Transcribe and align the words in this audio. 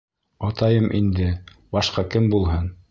Атайым 0.47 0.87
инде, 1.01 1.29
башҡа 1.79 2.09
кем 2.15 2.29
булһын. 2.35 2.71